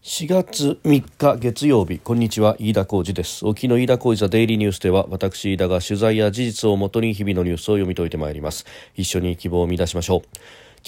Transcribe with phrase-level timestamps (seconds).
[0.00, 3.44] 4月3日月曜日こんにちは飯田浩二です。
[3.44, 8.64] 沖の飯田浩二ザデイリーニュースでは私飯田が取材や事実をもとに日々のニュースを読み解いてまいります。
[8.94, 10.22] 一緒に希望を見出しましょう。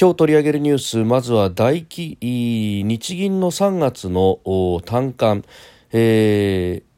[0.00, 4.38] 今日取り上げるニュースまずは大企日銀の3月の
[4.84, 5.44] 短観、
[5.92, 6.89] えー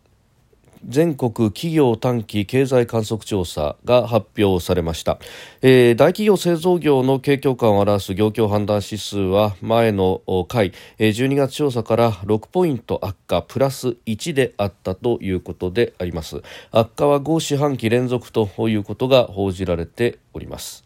[0.86, 5.18] 全国企業短期経済観測調査が発表されました、
[5.62, 16.42] えー、大企業製造業の景況感を表す業況判断指数は前の回12月調査から6ポイント悪化プラス1であったということであります。
[16.70, 20.84] 悪化は5四半期連続ということが報じられております。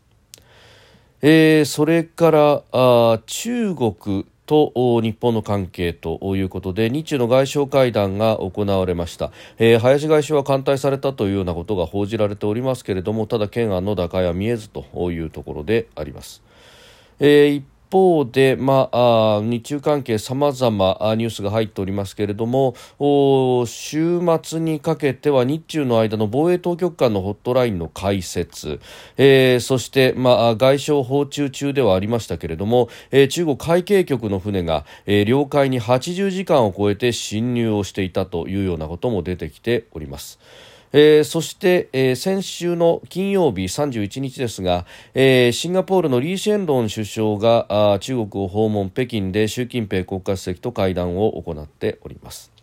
[1.23, 16.43] えー、それからあ中国と日本の関係ということで日中の外相会談が行われました、えー、林外相は歓待されたというようなことが報じられておりますけれどもただ懸案の打開は見えずというところであります、
[17.19, 22.75] えー、一方で、まあ、日中関係さまざまニュースが入っておりますけれども
[23.67, 28.81] 週末にかけては日中の間の防衛当局間のホットラインの開設、
[29.17, 40.39] えー、そして、まあ、外相訪中中ではありましたけれども、えー、中国海警局の船が、えー、領海に80時間を超えて侵入をしていたというようなことも出てきております。
[40.93, 52.56] えー、そして、えー、先週の金曜日31日ですが、えー、シンガポールのリー・シェンロン首相があ中国を訪問北京で習近平国家主席と会談を行っております。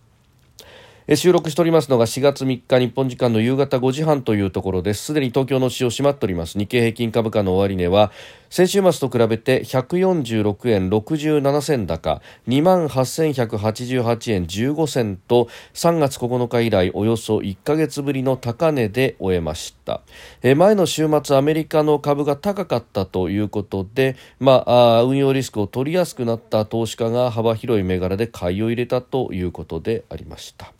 [1.15, 5.03] 収録しておりますのが4月3日日本時間の夕方5時半というところです。
[5.03, 6.57] すでに東京の市場閉まっております。
[6.57, 8.11] 日経平均株価の終値は
[8.49, 20.01] 先週末と比べて146円67銭高2万8188円15銭と3月9日以来およそ1ヶ月ぶりの高値で終えました。
[20.41, 30.71] 前の週末アメリカの株が高かったということで、まあ、運用リスクを取りやすくなった投資家が幅広い銘柄で買いを入れたということでありました。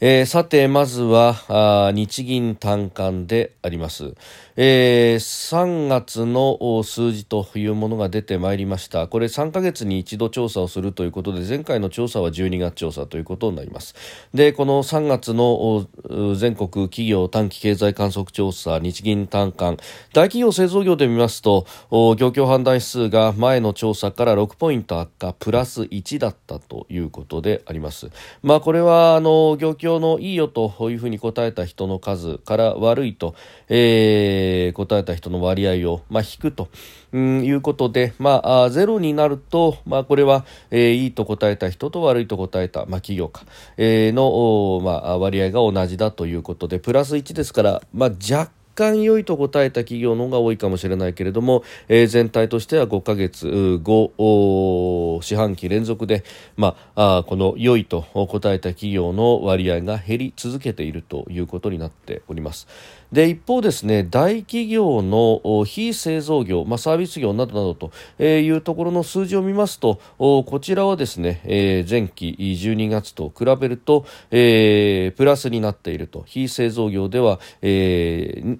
[0.00, 4.14] えー、さて、まずは日銀短観であります、
[4.60, 9.06] えー、3月の数字というものが出てまいりました。
[9.06, 13.94] これ3ヶ月に一度調査をするということで前回の調査は12月調査ということになります。
[14.34, 15.86] でこの3月の
[16.34, 19.76] 全国企業短期経済観測調査日銀短観
[20.12, 28.10] 大企業製造業で見ますと業況判断指数が前の調査から6ポイント悪化プラス1だったということであります。
[28.42, 33.36] まあこれはあの業況のいいよというふうに答えた人の数から悪いと、
[33.68, 36.68] えー、答えた人の割合を、まあ、引くと。
[37.12, 43.46] うん、いうことで、まあ、ゼロになると、まあ、これは、えー、いいと答えた人と悪いと答えた、まあ、企業か、
[43.78, 56.22] えー、の、まあ、割合が同じだということで、プラス1ですから、まあ、若干良いと答えた企業の方が多いかもしれないけれども、えー、全体としては5ヶ月、5四半期連続で、
[56.56, 62.68] まあ、あこの良いと答えた企業の割合が減り続けているということになっております。
[63.12, 76.24] で一方ですね大企業の非製造業、まあ、サービス業などなどというところの数字を見ますとこちらはですね、えー、前期12月と比べると、えー、プラスになっていると。
[76.26, 78.58] 非製造業では、えー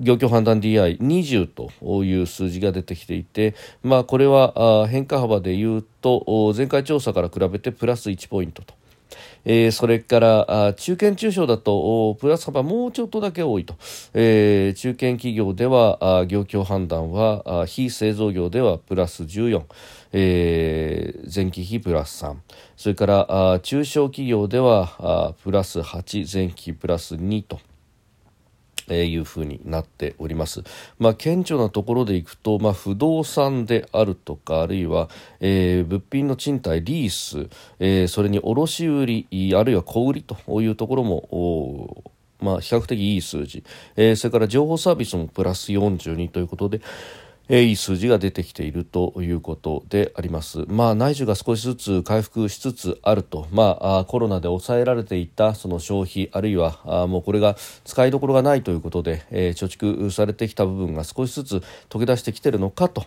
[0.00, 8.77] 業況判断 DI20 という数字が出てきていて、まあ、これは変化幅でいうと前回調査から比べてプラス1ポイントと。
[9.44, 13.74] えー、それから中堅中小だとプラス幅もうちょっとだけ多いと、
[14.14, 19.62] えー、中堅企業では業況判断は非製造業ではプラス14、
[20.12, 22.36] えー、前期比プラス3
[22.76, 27.60] それから中小企業ではプラス8前期プラス2と。
[28.88, 30.62] えいうふうになっております。
[30.98, 35.08] まあ、顕著なところでいくと、まあ、不動産であるとか、あるいは、
[35.40, 37.48] えー、物品の賃貸、リース、
[37.78, 42.04] えー、それに卸売、あるいは小売というところも、
[42.40, 43.64] まあ、比較的いい数字、
[43.96, 46.80] えー、それから情報サービスもプラス42ということで、
[47.48, 50.64] えー、いい数字が出てきているということであります。
[50.68, 63.06] まあ、内需が少しずつ回復しつつあると、まあ、コロナで抑えられていたその消費、あるいはあもうこれが使いどころがないということで、えー、貯蓄されてきた部分が少しずつ溶け出してきているのかと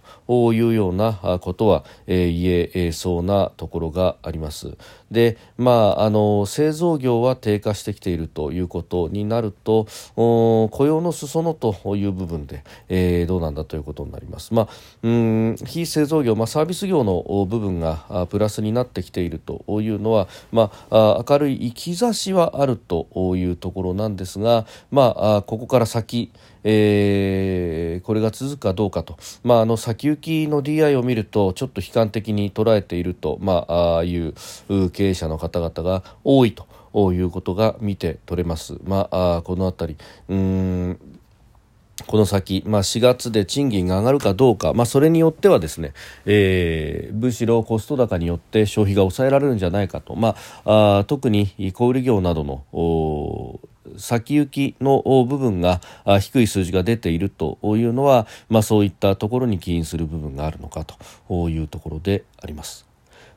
[0.53, 4.75] いうようなことは、えー、言えそうなところがあります。
[5.11, 14.30] で、まあ、あの製造業は低下してきているということになると、雇用の裾野という部分で、えー、どうなんだということになります。
[14.31, 14.53] ます。
[14.53, 14.67] まあ、
[15.03, 26.31] うん非製造業、まあ、サービス業の部分がプラスになってきているというのは、まあ、明るい兆しはあるというところなんですが、まあ、ここから先、
[26.63, 34.33] えー、これが続くかどうかと、まあ、あの先行きの DI を見るとちょっと悲観的に捉えていると、まあ、あいう
[34.91, 36.67] 経営者の方々が多いと。
[36.93, 38.77] いうことが見て取れます。
[38.83, 41.10] まあ、この辺りうん
[42.11, 45.93] この先、まあ、4月で賃金が上がるかどうか、まあ、それによってはですね、
[46.25, 50.35] えー、むしろコスト高によって消費が抑えられるんじゃないかと、ま
[50.65, 53.61] あ、あ特に小売業などの
[53.97, 55.79] 先行きの部分が
[56.19, 60.83] 低い数字が出ているというのは、まあ、そういったところに起因する部分があるのか
[61.29, 62.90] というところであります。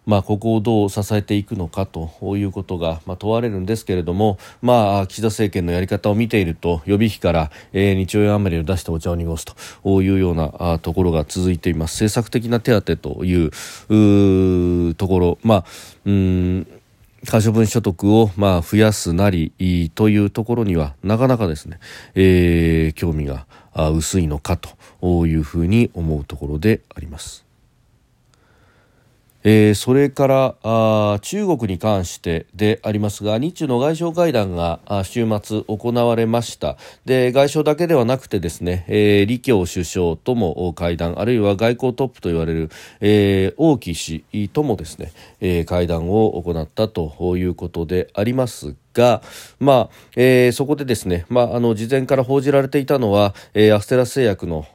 [0.07, 9.45] まあ、ここをどう支えていくのかということが、問われるんですけれども、まあ、岸田政権のやり方を見ていると予備費から、えー、2兆円余りを出してお茶を濁す
[9.83, 15.65] というようなところが続いています政策的な手当というところ、まあ、
[16.05, 16.67] うん
[17.27, 19.53] 可処分所得をまあ増やすなり
[19.95, 21.79] というところにはなかなかですね、
[22.15, 27.45] えー、興味が薄いのかというふうに思うところであります。
[29.45, 36.77] えー、それからあ中国に関してでありますが日中の外相会談が週末行われました。
[37.05, 42.71] で外相だけではなくてですね、えー、李強首相とも会談あるいは外交トップと言われる、
[43.01, 49.23] えー、王毅氏ともですね、えー、会談を行ったということでありますが、
[49.59, 54.67] まあえー、そこでですね、まあ、あの事前から報じられていたのは、えー、アステラス製薬の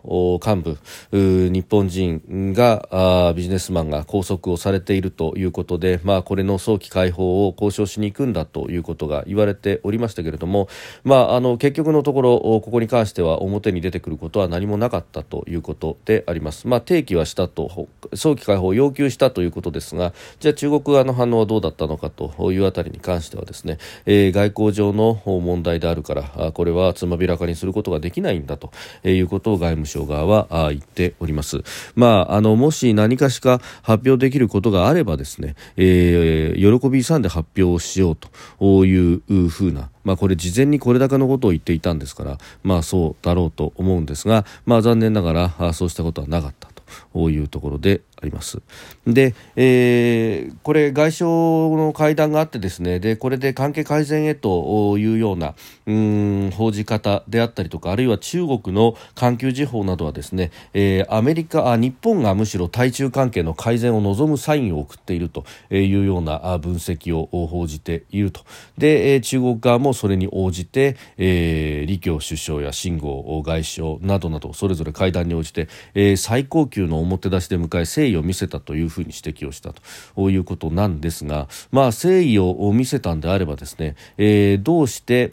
[0.46, 0.78] 幹部
[1.12, 2.88] 日本人が
[3.30, 10.68] あビジネスマンが拘束をされているということで、まあ、これの早期解放を交渉しに行くんだということが言われておりましたけれども、
[11.04, 16.68] まあ、あの結局のところここに関しては表に出てくることは何もなかったということであります。
[16.68, 23.78] まあ、提起はしたと早期解放を要求したということですがじゃあ中国側の反応はどうだったのかというあたりに関してはですね
[24.12, 28.72] えー、外交上の問題であるからこれはつまびらかにすることができないんだと
[29.04, 31.62] いうことを外務省側は言っております。
[31.96, 38.18] まあ、あのもし何かしか発表できることがあればですね、えー、喜びさんで発表しよう
[38.60, 46.70] というふうなまあ、これ事前にこれだけのことを言っていたんですから、まあ、そうだろうと思うんですが、まあ、残念ながらそうしたことはなかった
[47.14, 48.62] というところであります。
[49.08, 51.32] で、えー、これ外相
[51.78, 55.56] の会談があってですねでこれで関係改善へというような
[55.86, 68.42] うん報じ方であったりとかあるいは中国の環球時報などはですね、えー、アメリカあ日本がむしろ対中関係の改善を望むサインを送っているというような分析を報じていると
[68.78, 85.32] で中国側もそれに応じて、えー、李強首相や秦剛外相などなどそれぞれ会談に応じて、えー、最高級の表出しで迎え誠意を見せたというふうに指摘をしたということなんですが、まあ、誠意を見せたんであればですね、えー、どうして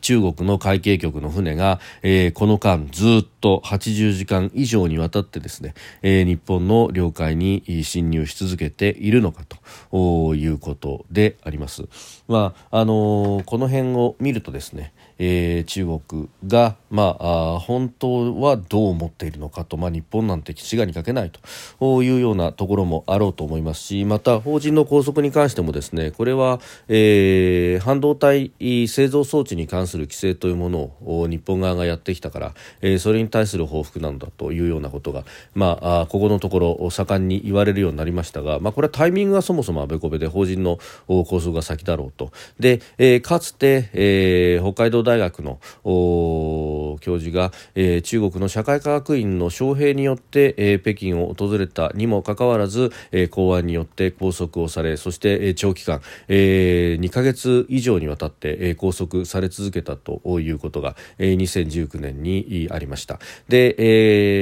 [0.00, 9.44] 中国の海警局の船が、えー、この間ずっと80時間以上にわたってですね、えー、日本の領海に侵入し続けているのか
[9.90, 11.84] ということであります。
[12.26, 26.58] まああのー、この辺を見るとですね、えー、中国が、まあ、本当はどう思っているのかと、まあ、日本なんて滋賀にかけないというようなところもあろうと思いますしまた法人の拘束に関してもですねこれは、
[26.88, 28.50] えー、半導体
[28.88, 35.22] 製造装置に関する規制というものを日本側がやってきたから、えー、それに対する報復なんだというようなことが、
[35.54, 42.32] まあ、あここのところ盛んに言われるようになりましたが、まあ、これはタイミングがそもそもあべこべで法人の拘束が先だろうと。
[42.58, 63.18] で、えー、かつて、えー、北海道大大学の教授が、えー、中国の社会科学院の招聘によって、えー、北京を訪れたにもかかわらず、えー、公安によって拘束をされそして、えー、長期間、えー、2か月以上にわたって、えー、拘束され続けたということが、えー、2019年にありました。
[63.48, 63.74] で、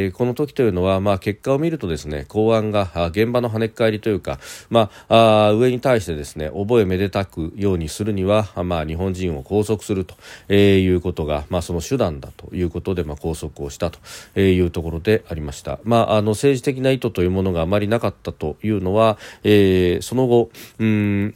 [0.04, 10.14] えー、この時というのは、まあ、結果を見るとですね公安が現場の跳ね返りというか、まあ、あ上に対してですね覚えめでたくようにするには、まあ、日本人を拘束すると、
[10.48, 15.78] えー、いうことが、まあ、その手段だということで、まあ、拘束をしたというところでありました。
[15.84, 21.34] まあ、あの政治的な意図というものがあまりなかったというのは、えー、その後、うん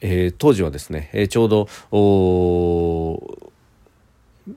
[0.00, 1.68] えー、当時はですね、えー、ちょうど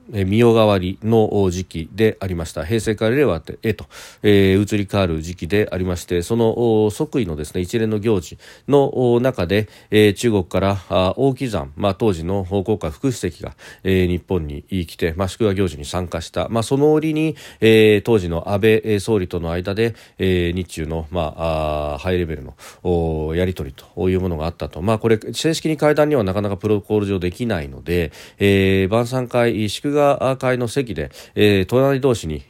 [0.09, 2.65] 身代替わりの時期でありました。
[2.65, 3.85] 平成から令和へと、
[4.23, 8.37] えー、移り変わる時期でありましてその即位のですね一連の行事
[8.67, 32.43] の中で、えー、中国から王岐山、まあ、当時の国家副主席が、えー、日本に来て、まあ、祝賀行事に参加した、まあ、その折に、えー、当時の安倍総理との間で、えー、日中の、まあ、あハイレベルのやり取りというものがあったと、まあ、これ正式に会談にはなかなかプロトコル上できないので、えー、晩餐会祝賀会の席で、えー、隣同士に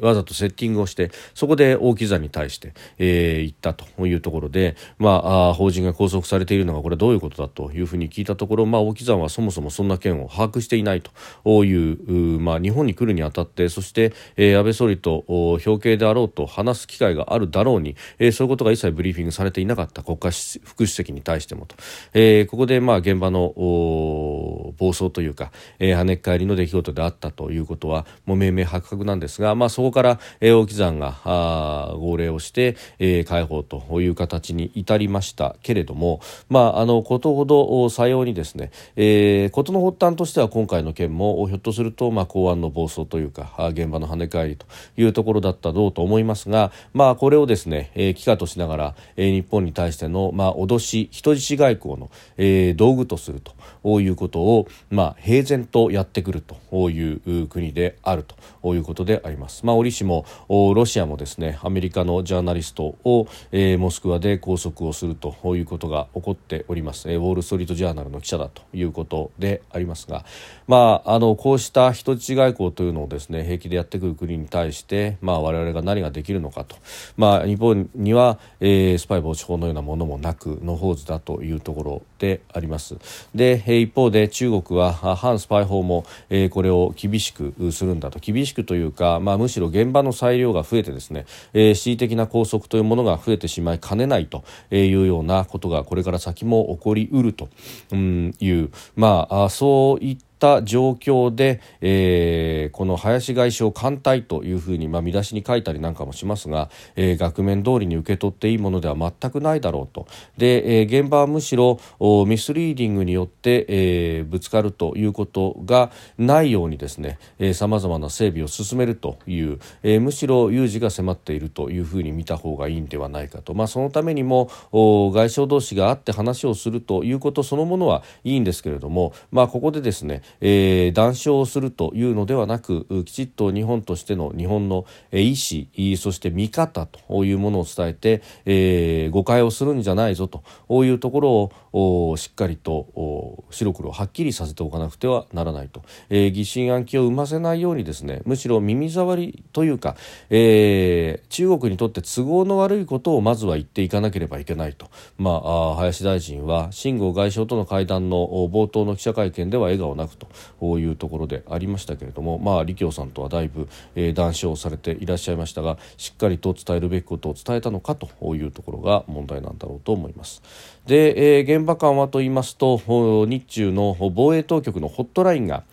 [0.00, 20.30] わざとセッティングをしてそこで大木山に対して、えー、言ったというところで、まあ、あ法人が拘束されているのがこれどういうことだというふうに聞いたところ、まあ、大木山はそもそもそんな件を把握していないというまあ、日本に来るにあたってそして、えー、安倍総理と表敬であろうと話す機会があるだろうに、えー、そういうことが一切ブリーフィングされていなかった国家
[20.64, 21.76] 副主席に対してもと、
[22.14, 44.66] えー、ここで、まあ、現場の暴走というか、えー、跳ね返りの出来事であったということはもう明明白々なんですが、まあ、そここから、えー、大木山が号令をして、えー、解放という形に至りましたけれども、まあ、あのことほどさようにですね、えー、ことの発端としては今回の件もひょっとすると、まあ、公安の暴走というか現場の跳ね返りと
[44.96, 58.24] いうところだったろうと思いますが、まあ、これをですね、えー、としながら、えー、日本に対しての、まあ、脅し人質外交の、えー、道具とするということを、まあ、平然とやってくるという国である
[58.62, 59.64] ということであります。
[59.64, 70.24] まあ、折しもロシアもですねアメリカのジャーナリストを、えー、モスクワで拘束をするということが起こっております、えー、ウォール・ストリート・ジャーナルの記者だということでありますが、
[70.66, 76.76] まあ、あのこうした人質外交というのをですね平気でやってくる国に対して、まあ、我々が何ができるのかと、
[77.16, 82.96] まあ、日本には、えー、スパイ防止法のようなものもなく野放図だというところであります。
[83.34, 88.18] でえ一方で中国は反スパイ法も、えー、これを厳しくするんだと。
[88.18, 97.48] 厳しくというか、まあ、むししろ現場の裁量が増えてですね、えー、恣意的な拘束というものが増えてしまいかねないというようなことがこれから先も起こりうると
[97.94, 110.06] いう、まあ、そういったった状況で、えー、この林外相艦隊というふうに、まあ、見出しに書いたりなんかもしますが、えー、額面通りに受け取っていいものでは全くないだろうと。
[110.36, 111.80] で、えー、現場はむしろ
[112.26, 117.18] ミスリーディングによって、えー、ぶつかるということがないようにですね
[117.54, 140.42] さまざまな整備を進めるという、えー、むしろ有事が迫っているというふうに見た方がいいんではないかと、まあ、そのためにも外相同士が会って話をするということそのものはいいんですけれども、まあ、ここでですねえー、談笑するというのではなくきちっと日本としての日本の意思そして見方というものを伝えて、えー、誤解をするんじゃないぞと
[140.84, 149.96] いうところをしっかりと白黒はっきりさせておかなくてはならないと、えー、疑心暗鬼を生ませないようにですねむしろ耳障りというか、
[150.30, 170.42] えー、中国にとって都合の悪いことをまずは言っていかなければいけないと、まあ、林大臣は秦剛外相との会談の冒頭の記者会見では笑顔なくというところでありましたけれども、まあ、李強さんとはだいぶ、えー、談笑されていらっしゃいましたがしっかりと伝えるべきことを伝えたのかというところが問題なんだろうと思います。
[170.86, 172.78] で、えー、現場間はと言いますと
[173.26, 175.64] 日中の防衛当局のホットラインが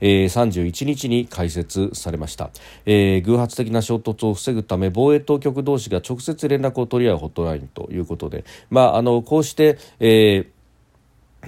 [0.00, 2.50] えー、31日に開設されました、
[2.84, 10.53] えー、偶発的な衝突を防ぐため防衛当局同士が直接連絡を取り合うホットラインということで、まあ、あのこうして、えー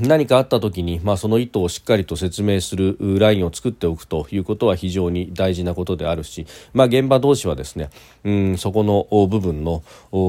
[0.01, 7.91] 何かあった時に、まあ、その意図をしっかりと説明するラインを作っておくということは非常に大事なことであるし、まあ、現場同士はですね、
[8.25, 9.83] うん、そこの部分の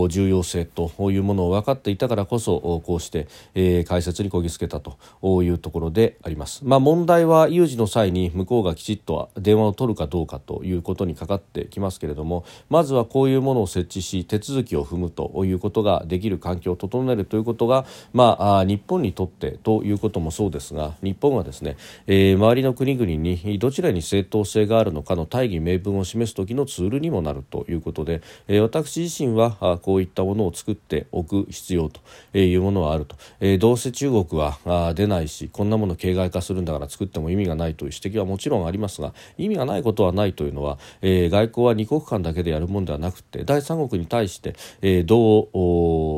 [0.10, 4.98] 重要性というものを分かっていたからこそこうして、えー、解説にこぎつけたと
[5.44, 32.00] いうところであります、まあ、問題は有事の際に向こうがきちっと電話を取るかどうかということにかかってきますけれどもまずはこういうものを設置し手続きを踏むということができる環境を整えるということが、まあ、日本にとってということもそうですが日本はですね、えー、周りの国々にどちらに正当性があるのかの大義名分を示す時のツールにもなるということで、えー、私自身はあこういったものを作っておく必要と
[32.38, 45.42] いうものはあると、えー、どうせ中国はあ出ないしこんなもの形骸化するんだから作っても意味がないという指摘はもちろんありますが意味がないことはないというのは、えー、外交は二国間だけでやるものではなくて第三国に対して、えー、ど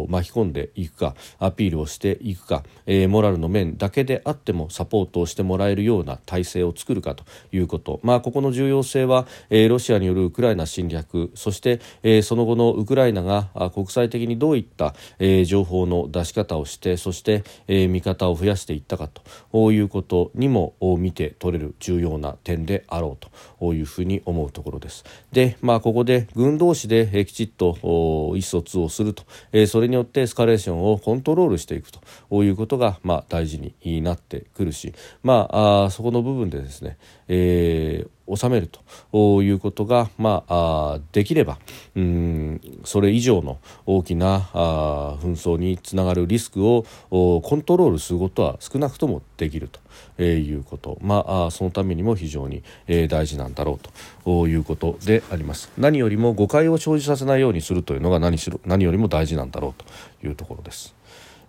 [0.06, 19.10] う巻き込んでいくかアピールをしていくか、えー、モララルの面だけであってもサポートをしてもらえるような体制を作るかということ、まあ、ここの重要性は、えー、ロシアによるウクライナ侵略そして、えー、その後のウクライナが国際的にどういった、えー、情報の出し方をしてそして、えー、見方を増やしていったか
[19.52, 23.26] ということにも見て取れる重要な点であろう
[23.60, 25.04] というふうに思うところです。
[25.32, 36.98] で、まあ、ここで軍同士で、えー、きちっと意思疎通をすると、えー、それによってエスカレーションをコントロールしていくということが、まあ、大事になってくるし、まあ、あそこの部分でですね、
[37.28, 38.70] えー収める
[39.12, 41.58] ということが、まあ、できれば
[41.96, 49.80] うんそれ以上の大きなあ紛争につながるリスクをコントロールすることは少なくともできると。
[50.18, 59.74] えー、いうこと、まあ、そのためにも非常に、えー、大事なんだろうということであります何よりも誤解を生じさせないようにするというのが何しろ何よりも大事なんだろう
[60.22, 60.99] というところです。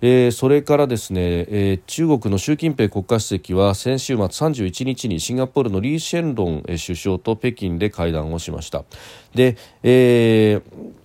[0.02, 8.84] えー、それからですね、えー、中国の習近平国家主席は先週末31日にシンガポールのリー・シェンロン首相と北京で会談をしました。
[9.34, 10.99] で、えー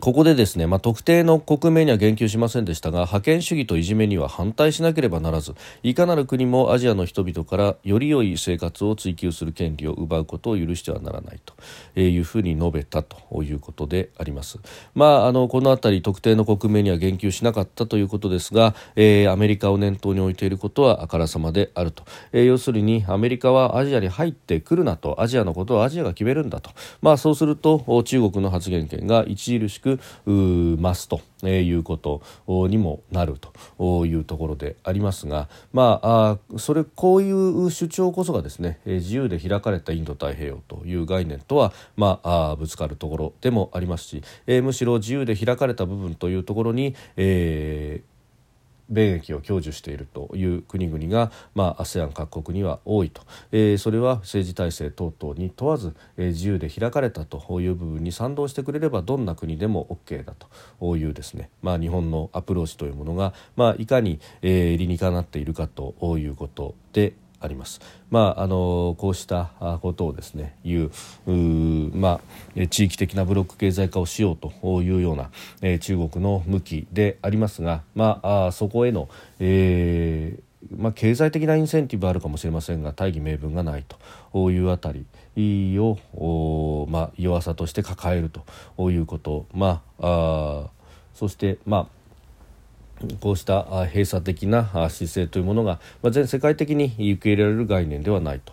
[0.00, 14.58] ここでですね、まあ、特定の国名には言及しませんでしたが覇権主義といじめには反対しなければならずいかなる国もアジアの人々からより良い生活を追求する権利を奪うことを許してはならないというふうに述べたということであります。
[14.94, 26.70] まあ、あのこの辺り特定の国名には言及しなかったということですが、えー、アメリカを念頭に置いていることはあからさまであると、えー、要するにアメリカはアジアに入ってくるなとアジアのことはアジアが決めるんだと、
[27.00, 32.22] まあ、そうすると中国の発言権が著しくく増すということ
[32.68, 33.36] にもなる
[33.78, 48.13] というところでありますが、まあ、あそれこういう主張こそがですね自由で開かれたインド太平洋という概念とは、まあ、ぶつかるところでもありますし、むしろ自由で開かれた部分というところに、えー
[48.88, 53.22] 米益を享受しているという国々が、まあ、ASEAN 各国には多いと、
[53.52, 60.48] えー、それは政治体制等々に問わず、えー、自由で開かれたという部分に賛同してくれればどんな国でも OK だと。
[60.96, 67.80] いうですね、まあ、日本のアプローチというものが、まあ、いかに、えー、理にかなっているかということであります。
[68.10, 69.50] まあ、あのこうした
[69.82, 70.90] ことをですねいう
[71.26, 72.20] ま
[72.56, 75.30] あ、地域的なブロック経済化をしようというような、
[75.62, 79.08] えー、中国の向きでありますが、まあ、あそこへの、
[79.40, 80.42] えー
[80.78, 83.84] まあ、経済的なインセンティブはあるかもしれませんが大義名分がない
[84.32, 85.06] というあたり
[85.78, 88.30] を、まあ、弱さとして抱える
[88.76, 90.70] ということ、まあ、あ
[91.14, 92.03] そして、まあ
[93.20, 98.52] こうした閉鎖的な姿勢というものが全世界的に受け入れられる概念ではないと。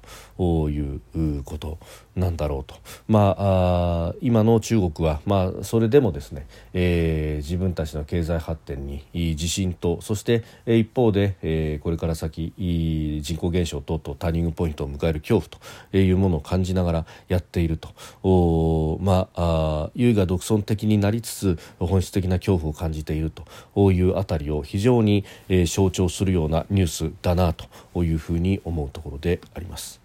[0.69, 1.77] いうこと
[2.15, 2.75] なんだろうと、
[3.07, 15.49] まあ、今の中国は、まあ、それでもですね、えー、自分たちの経済発展に自信とそして一方で、えー、これから先人口減少等々ターニングポイントを迎える恐怖
[15.91, 17.89] というものを感じながらやっていると。
[18.23, 23.45] お、まあ、あ優雅独尊的になりつつ本質的な恐怖を感じていると。
[23.91, 30.00] いうあたりを非常に、えー、象徴するようなニュースだなというふうに思うところであります。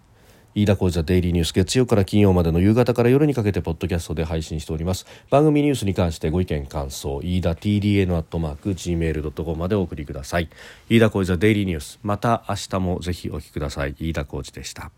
[0.56, 5.04] 飯田浩司デイリーニュース月曜から金曜までの夕方から夜にかけてポッドキャストで配信しております。
[5.28, 10.48] 番組ニュースに関してご意見感想飯田 TDN アットマーク Gmail.com までお送りください
[10.88, 12.42] 飯田浩司デイリーニュースまた。
[12.48, 14.90] 明日もぜひお聞きください飯田浩司でした。